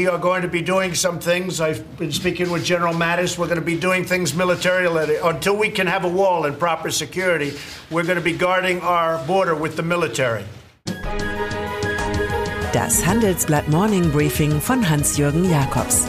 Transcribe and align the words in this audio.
we 0.00 0.06
are 0.06 0.18
going 0.18 0.40
to 0.40 0.48
be 0.48 0.62
doing 0.62 0.94
some 0.94 1.18
things. 1.18 1.60
I've 1.60 1.82
been 1.98 2.12
speaking 2.12 2.50
with 2.50 2.64
General 2.64 2.94
Mattis. 2.94 3.36
We're 3.36 3.50
going 3.52 3.64
to 3.66 3.70
be 3.74 3.78
doing 3.78 4.06
things 4.06 4.34
militarily. 4.34 5.16
Until 5.22 5.56
we 5.58 5.68
can 5.68 5.86
have 5.86 6.06
a 6.06 6.12
wall 6.20 6.46
and 6.46 6.58
proper 6.58 6.90
security, 6.90 7.52
we're 7.90 8.06
going 8.10 8.16
to 8.16 8.28
be 8.32 8.32
guarding 8.32 8.80
our 8.80 9.18
border 9.26 9.54
with 9.54 9.76
the 9.76 9.82
military. 9.82 10.44
Das 12.72 13.04
Handelsblatt 13.04 13.68
Morning 13.68 14.10
Briefing 14.10 14.60
von 14.60 14.88
Hans-Jürgen 14.88 15.50
Jakobs. 15.50 16.06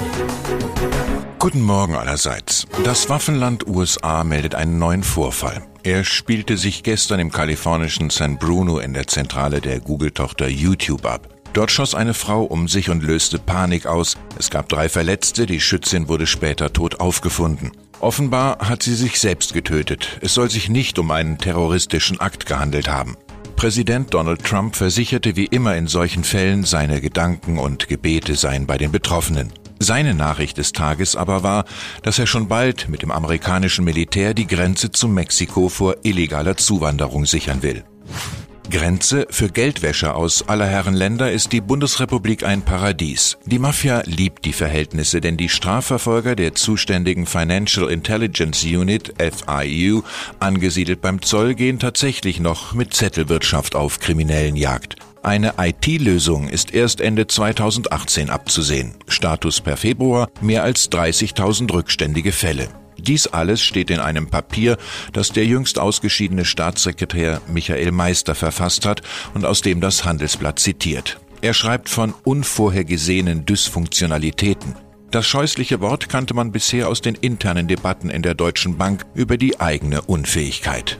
Guten 1.40 1.62
Morgen 1.62 1.96
allerseits. 1.96 2.66
Das 2.86 3.10
Waffenland 3.10 3.68
USA 3.68 4.24
meldet 4.24 4.56
einen 4.56 4.80
neuen 4.80 5.04
Vorfall. 5.04 5.64
Er 5.84 6.06
spielte 6.06 6.56
sich 6.56 6.84
gestern 6.84 7.20
im 7.20 7.32
kalifornischen 7.32 8.10
San 8.10 8.38
Bruno 8.38 8.80
in 8.80 8.94
der 8.94 9.08
Zentrale 9.08 9.60
der 9.60 9.82
Google-Tochter 9.82 10.48
YouTube 10.48 11.06
ab. 11.06 11.41
Dort 11.54 11.72
schoss 11.72 11.96
eine 11.96 12.14
Frau 12.14 12.44
um 12.44 12.68
sich 12.68 12.90
und 12.90 13.04
löste 13.04 13.38
Panik 13.38 13.86
aus. 13.86 14.16
Es 14.38 14.50
gab 14.50 14.70
drei 14.70 14.88
Verletzte, 14.88 15.46
die 15.46 15.60
Schützin 15.60 16.08
wurde 16.08 16.28
später 16.28 16.72
tot 16.72 17.00
aufgefunden. 17.00 17.72
Offenbar 18.00 18.58
hat 18.68 18.84
sie 18.84 18.96
sich 18.96 19.20
selbst 19.20 19.54
getötet. 19.54 20.20
Es 20.22 20.34
soll 20.34 20.50
sich 20.50 20.70
nicht 20.70 20.98
um 20.98 21.12
einen 21.12 21.38
terroristischen 21.38 22.20
Akt 22.20 22.46
gehandelt 22.46 22.88
haben. 22.88 23.18
Präsident 23.58 24.14
Donald 24.14 24.44
Trump 24.44 24.76
versicherte 24.76 25.36
wie 25.36 25.46
immer 25.46 25.76
in 25.76 25.86
solchen 25.86 26.24
Fällen, 26.24 26.64
seine 26.64 27.00
Gedanken 27.00 27.60
und 27.60 27.88
Gebete 27.88 28.34
seien 28.36 28.66
bei 28.66 28.78
den 28.78 28.92
Betroffenen. 28.92 29.54
Seine 29.78 30.16
Nachricht 30.16 30.58
des 30.58 30.72
Tages 30.72 31.16
aber 31.16 31.44
war, 31.44 31.66
dass 32.02 32.18
er 32.18 32.28
schon 32.28 32.48
bald 32.48 32.90
mit 32.90 33.02
dem 33.02 33.12
amerikanischen 33.12 33.84
Militär 33.86 34.34
die 34.34 34.48
Grenze 34.48 34.92
zu 34.92 35.08
Mexiko 35.08 35.70
vor 35.70 35.98
illegaler 36.04 36.58
Zuwanderung 36.58 37.26
sichern 37.26 37.62
will. 37.62 37.84
Grenze 38.70 39.28
für 39.30 39.50
Geldwäscher 39.50 40.16
aus 40.16 40.48
aller 40.48 40.68
Herren 40.68 40.94
Länder 40.94 41.32
ist 41.32 41.52
die 41.52 41.62
Bundesrepublik 41.62 42.44
ein 42.44 42.62
Paradies. 42.62 43.38
Die 43.46 43.60
Mafia 43.60 44.04
liebt 44.06 44.46
die 44.46 44.54
Verhältnisse, 44.54 45.22
denn 45.22 45.38
die 45.38 45.50
Strafverfolger 45.50 46.36
der 46.36 46.56
zuständigen 46.56 47.26
Financial 47.26 47.90
Intelligence 47.90 48.64
Unit 48.64 49.14
FIU, 49.18 50.04
angesiedelt 50.40 51.02
beim 51.02 51.22
Zoll, 51.22 51.56
gehen 51.56 51.80
tatsächlich 51.80 52.40
noch 52.40 52.74
mit 52.74 52.94
Zettelwirtschaft 52.94 53.76
auf 53.76 54.00
Kriminellenjagd. 54.00 54.96
Eine 55.24 55.54
IT-Lösung 55.60 56.48
ist 56.48 56.74
erst 56.74 57.00
Ende 57.00 57.28
2018 57.28 58.32
abzusehen. 58.32 58.96
Status 59.08 59.62
per 59.62 59.78
Februar 59.78 60.30
mehr 60.42 60.64
als 60.64 60.92
30.000 60.92 61.72
rückständige 61.72 62.32
Fälle. 62.32 62.81
Dies 63.02 63.28
alles 63.28 63.62
steht 63.62 63.90
in 63.90 64.00
einem 64.00 64.28
Papier, 64.28 64.78
das 65.14 65.32
der 65.32 65.46
jüngst 65.46 65.80
ausgeschiedene 65.80 66.46
Staatssekretär 66.46 67.42
Michael 67.48 67.92
Meister 67.92 68.36
verfasst 68.36 68.86
hat 68.86 69.02
und 69.34 69.46
aus 69.46 69.62
dem 69.62 69.82
das 69.82 70.06
Handelsblatt 70.06 70.60
zitiert. 70.60 71.20
Er 71.42 71.54
schreibt 71.54 71.90
von 71.90 72.14
unvorhergesehenen 72.24 73.46
Dysfunktionalitäten. 73.46 74.76
Das 75.10 75.26
scheußliche 75.26 75.82
Wort 75.82 76.08
kannte 76.08 76.34
man 76.34 76.52
bisher 76.52 76.88
aus 76.88 77.02
den 77.02 77.16
internen 77.16 77.68
Debatten 77.68 78.10
in 78.10 78.22
der 78.22 78.36
Deutschen 78.36 78.78
Bank 78.78 79.06
über 79.14 79.38
die 79.38 79.60
eigene 79.60 80.02
Unfähigkeit. 80.04 81.00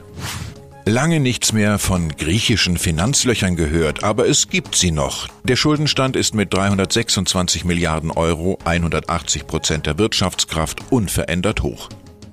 Lange 0.84 1.20
nichts 1.20 1.52
mehr 1.52 1.78
von 1.78 2.08
griechischen 2.16 2.76
Finanzlöchern 2.76 3.54
gehört, 3.54 4.02
aber 4.02 4.28
es 4.28 4.48
gibt 4.48 4.74
sie 4.74 4.90
noch. 4.90 5.28
Der 5.44 5.54
Schuldenstand 5.54 6.16
ist 6.16 6.34
mit 6.34 6.52
326 6.52 7.64
Milliarden 7.64 8.10
Euro, 8.10 8.58
180 8.64 9.46
Prozent 9.46 9.86
der 9.86 9.98
Wirtschaftskraft, 9.98 10.80
unverändert 10.90 11.62
hoch. 11.62 11.88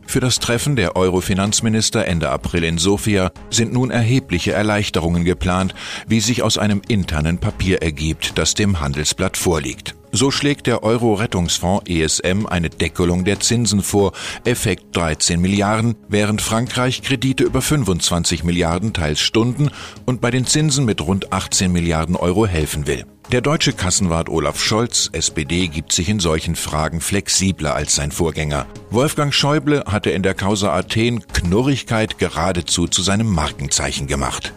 Für 0.08 0.20
das 0.20 0.40
Treffen 0.40 0.76
der 0.76 0.96
Euro-Finanzminister 0.96 2.06
Ende 2.06 2.32
April 2.32 2.64
in 2.64 2.80
Sofia 2.80 3.32
sind 3.52 3.72
nun 3.72 3.92
erhebliche 3.92 4.54
Erleichterungen 4.54 5.26
geplant, 5.26 5.76
wie 6.08 6.20
sich 6.20 6.42
aus 6.42 6.58
einem 6.58 6.82
internen 6.88 7.38
Papier 7.38 7.84
ergibt, 7.84 8.40
das 8.40 8.56
dem 8.56 8.80
Handelsblatt 8.80 9.38
vorliegt. 9.38 9.94
So 10.12 10.32
schlägt 10.32 10.66
der 10.66 10.84
Euro-Rettungsfonds 10.84 11.88
ESM 11.88 12.48
eine 12.48 12.70
Deckelung 12.70 13.26
der 13.26 13.40
Zinsen 13.40 13.84
vor, 13.84 14.14
Effekt 14.44 14.96
13 14.96 15.40
Milliarden, 15.40 15.96
während 16.08 16.42
Frankreich 16.42 17.04
Kredite 17.04 17.44
über 17.44 17.62
25 17.62 18.44
Milliarden 18.44 18.94
teils 18.94 19.20
Stunden 19.20 19.70
und 20.06 20.20
bei 20.20 20.32
den 20.32 20.48
Zinsen 20.48 20.86
mit 20.86 21.02
rund 21.02 21.32
18 21.32 21.72
Milliarden 21.72 22.16
Euro 22.16 22.48
helfen 22.48 22.88
will. 22.88 23.06
Der 23.32 23.42
deutsche 23.42 23.74
Kassenwart 23.74 24.28
Olaf 24.28 24.60
Scholz, 24.60 25.12
SPD, 25.14 25.68
gibt 25.68 25.92
sich 25.92 26.10
in 26.10 26.20
solchen 26.20 26.56
Fragen 26.56 27.00
flexibler 27.00 27.76
als 27.76 27.94
sein 27.94 28.12
Vorgänger. 28.12 28.66
Wolfgang 28.90 29.32
Schäuble 29.32 29.84
hatte 29.86 30.10
in 30.10 30.24
der 30.24 30.34
Causa 30.34 30.74
Athen 30.74 31.24
Knurrigkeit 31.28 32.18
geradezu 32.18 32.88
zu 32.88 33.04
seinem 33.04 33.28
Markenzeichen 33.28 34.08
gemacht. 34.08 34.54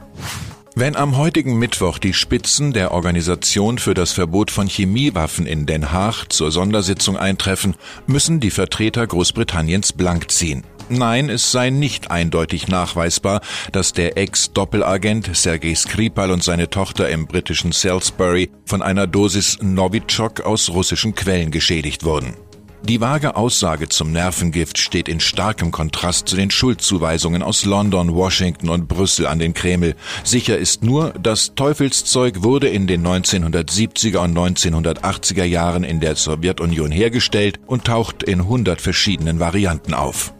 Wenn 0.74 0.96
am 0.96 1.18
heutigen 1.18 1.58
Mittwoch 1.58 1.98
die 1.98 2.14
Spitzen 2.14 2.72
der 2.72 2.92
Organisation 2.92 3.76
für 3.76 3.92
das 3.92 4.12
Verbot 4.12 4.50
von 4.50 4.68
Chemiewaffen 4.68 5.46
in 5.46 5.66
Den 5.66 5.92
Haag 5.92 6.28
zur 6.30 6.50
Sondersitzung 6.50 7.18
eintreffen, 7.18 7.74
müssen 8.06 8.40
die 8.40 8.50
Vertreter 8.50 9.06
Großbritanniens 9.06 9.92
blank 9.92 10.30
ziehen. 10.30 10.64
Nein, 10.88 11.28
es 11.28 11.52
sei 11.52 11.68
nicht 11.68 12.10
eindeutig 12.10 12.68
nachweisbar, 12.68 13.42
dass 13.72 13.92
der 13.92 14.16
Ex-Doppelagent 14.16 15.36
Sergei 15.36 15.74
Skripal 15.74 16.30
und 16.30 16.42
seine 16.42 16.70
Tochter 16.70 17.10
im 17.10 17.26
britischen 17.26 17.72
Salisbury 17.72 18.50
von 18.64 18.80
einer 18.80 19.06
Dosis 19.06 19.58
Novichok 19.60 20.40
aus 20.40 20.70
russischen 20.70 21.14
Quellen 21.14 21.50
geschädigt 21.50 22.02
wurden. 22.02 22.34
Die 22.84 23.00
vage 23.00 23.36
Aussage 23.36 23.88
zum 23.88 24.10
Nervengift 24.10 24.76
steht 24.76 25.08
in 25.08 25.20
starkem 25.20 25.70
Kontrast 25.70 26.28
zu 26.28 26.34
den 26.34 26.50
Schuldzuweisungen 26.50 27.40
aus 27.40 27.64
London, 27.64 28.12
Washington 28.12 28.68
und 28.68 28.88
Brüssel 28.88 29.28
an 29.28 29.38
den 29.38 29.54
Kreml. 29.54 29.94
Sicher 30.24 30.58
ist 30.58 30.82
nur, 30.82 31.14
das 31.22 31.54
Teufelszeug 31.54 32.42
wurde 32.42 32.68
in 32.68 32.88
den 32.88 33.06
1970er 33.06 34.18
und 34.18 34.36
1980er 34.36 35.44
Jahren 35.44 35.84
in 35.84 36.00
der 36.00 36.16
Sowjetunion 36.16 36.90
hergestellt 36.90 37.60
und 37.66 37.84
taucht 37.84 38.24
in 38.24 38.48
hundert 38.48 38.80
verschiedenen 38.80 39.38
Varianten 39.38 39.94
auf. 39.94 40.34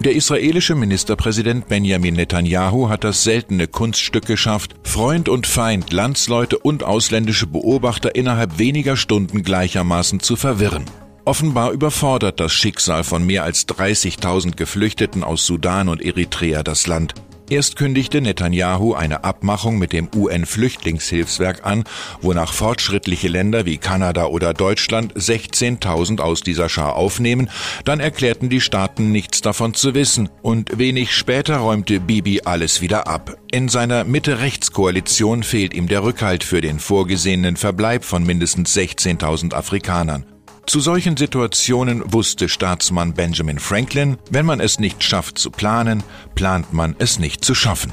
Der 0.00 0.16
israelische 0.16 0.74
Ministerpräsident 0.74 1.68
Benjamin 1.68 2.14
Netanyahu 2.14 2.88
hat 2.88 3.04
das 3.04 3.22
seltene 3.22 3.68
Kunststück 3.68 4.26
geschafft, 4.26 4.74
Freund 4.82 5.28
und 5.28 5.46
Feind, 5.46 5.92
Landsleute 5.92 6.58
und 6.58 6.82
ausländische 6.82 7.46
Beobachter 7.46 8.14
innerhalb 8.16 8.58
weniger 8.58 8.96
Stunden 8.96 9.42
gleichermaßen 9.42 10.18
zu 10.18 10.36
verwirren. 10.36 10.86
Offenbar 11.24 11.72
überfordert 11.72 12.40
das 12.40 12.52
Schicksal 12.52 13.04
von 13.04 13.24
mehr 13.24 13.44
als 13.44 13.68
30.000 13.68 14.56
Geflüchteten 14.56 15.22
aus 15.22 15.46
Sudan 15.46 15.88
und 15.88 16.02
Eritrea 16.02 16.62
das 16.62 16.86
Land. 16.86 17.14
Erst 17.50 17.74
kündigte 17.74 18.20
Netanyahu 18.20 18.94
eine 18.94 19.24
Abmachung 19.24 19.76
mit 19.76 19.92
dem 19.92 20.08
UN-Flüchtlingshilfswerk 20.14 21.66
an, 21.66 21.82
wonach 22.20 22.52
fortschrittliche 22.52 23.26
Länder 23.26 23.66
wie 23.66 23.76
Kanada 23.76 24.26
oder 24.26 24.54
Deutschland 24.54 25.14
16.000 25.14 26.20
aus 26.20 26.42
dieser 26.42 26.68
Schar 26.68 26.94
aufnehmen, 26.94 27.50
dann 27.84 27.98
erklärten 27.98 28.50
die 28.50 28.60
Staaten 28.60 29.10
nichts 29.10 29.40
davon 29.40 29.74
zu 29.74 29.94
wissen 29.94 30.28
und 30.42 30.78
wenig 30.78 31.12
später 31.12 31.56
räumte 31.56 31.98
Bibi 31.98 32.42
alles 32.44 32.82
wieder 32.82 33.08
ab. 33.08 33.36
In 33.50 33.68
seiner 33.68 34.04
Mitte-Rechts-Koalition 34.04 35.42
fehlt 35.42 35.74
ihm 35.74 35.88
der 35.88 36.04
Rückhalt 36.04 36.44
für 36.44 36.60
den 36.60 36.78
vorgesehenen 36.78 37.56
Verbleib 37.56 38.04
von 38.04 38.22
mindestens 38.22 38.76
16.000 38.76 39.54
Afrikanern. 39.54 40.24
Zu 40.70 40.78
solchen 40.78 41.16
Situationen 41.16 42.12
wusste 42.12 42.48
Staatsmann 42.48 43.12
Benjamin 43.12 43.58
Franklin, 43.58 44.18
wenn 44.30 44.46
man 44.46 44.60
es 44.60 44.78
nicht 44.78 45.02
schafft 45.02 45.36
zu 45.36 45.50
planen, 45.50 46.04
plant 46.36 46.72
man 46.72 46.94
es 47.00 47.18
nicht 47.18 47.44
zu 47.44 47.56
schaffen. 47.56 47.92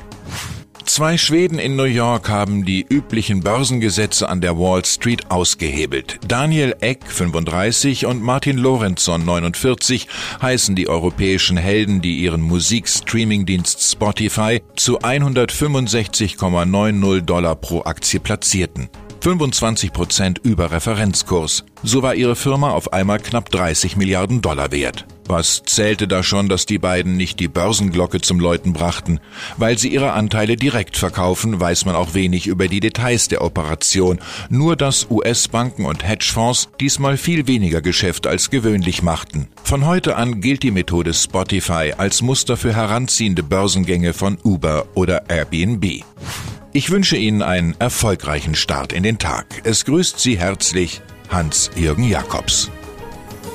Zwei 0.85 1.17
Schweden 1.17 1.57
in 1.57 1.75
New 1.75 1.85
York 1.85 2.29
haben 2.29 2.65
die 2.65 2.85
üblichen 2.87 3.39
Börsengesetze 3.39 4.29
an 4.29 4.41
der 4.41 4.59
Wall 4.59 4.85
Street 4.85 5.31
ausgehebelt. 5.31 6.19
Daniel 6.27 6.75
Eck, 6.79 7.05
35, 7.07 8.05
und 8.05 8.21
Martin 8.21 8.59
Lorentzon, 8.59 9.25
49, 9.25 10.07
heißen 10.39 10.75
die 10.75 10.87
europäischen 10.87 11.57
Helden, 11.57 12.03
die 12.03 12.19
ihren 12.19 12.41
Musikstreamingdienst 12.41 13.91
Spotify 13.91 14.61
zu 14.75 14.99
165,90 14.99 17.21
Dollar 17.21 17.55
pro 17.55 17.81
Aktie 17.81 18.19
platzierten. 18.19 18.87
25 19.21 19.93
Prozent 19.93 20.39
über 20.43 20.71
Referenzkurs. 20.71 21.63
So 21.83 22.01
war 22.01 22.15
ihre 22.15 22.35
Firma 22.35 22.71
auf 22.71 22.93
einmal 22.93 23.19
knapp 23.19 23.49
30 23.49 23.97
Milliarden 23.97 24.41
Dollar 24.41 24.71
wert. 24.71 25.05
Was 25.27 25.63
zählte 25.63 26.07
da 26.07 26.23
schon, 26.23 26.47
dass 26.47 26.65
die 26.65 26.77
beiden 26.77 27.17
nicht 27.17 27.39
die 27.39 27.49
Börsenglocke 27.49 28.21
zum 28.21 28.39
Läuten 28.39 28.71
brachten? 28.71 29.19
Weil 29.57 29.77
sie 29.77 29.89
ihre 29.89 30.13
Anteile 30.13 30.55
direkt 30.55 30.95
verkaufen, 30.95 31.59
weiß 31.59 31.85
man 31.85 31.95
auch 31.95 32.13
wenig 32.13 32.47
über 32.47 32.69
die 32.69 32.79
Details 32.79 33.27
der 33.27 33.41
Operation. 33.41 34.19
Nur, 34.49 34.75
dass 34.77 35.09
US-Banken 35.09 35.85
und 35.85 36.07
Hedgefonds 36.07 36.69
diesmal 36.79 37.17
viel 37.17 37.47
weniger 37.47 37.81
Geschäft 37.81 38.25
als 38.25 38.49
gewöhnlich 38.49 39.03
machten. 39.03 39.49
Von 39.63 39.85
heute 39.85 40.15
an 40.15 40.39
gilt 40.39 40.63
die 40.63 40.71
Methode 40.71 41.13
Spotify 41.13 41.93
als 41.97 42.21
Muster 42.21 42.55
für 42.55 42.73
heranziehende 42.73 43.43
Börsengänge 43.43 44.13
von 44.13 44.37
Uber 44.43 44.85
oder 44.95 45.29
Airbnb. 45.29 46.03
Ich 46.77 46.91
wünsche 46.91 47.17
Ihnen 47.17 47.41
einen 47.41 47.75
erfolgreichen 47.79 48.53
Start 48.53 48.93
in 48.93 49.01
den 49.01 49.17
Tag. 49.17 49.47
Es 49.63 49.83
grüßt 49.83 50.19
Sie 50.19 50.37
herzlich 50.37 51.01
Hans-Jürgen 51.27 52.03
Jakobs. 52.03 52.69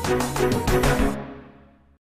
Musik 0.08 1.11